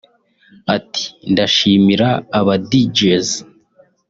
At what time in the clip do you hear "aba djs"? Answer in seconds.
2.39-3.29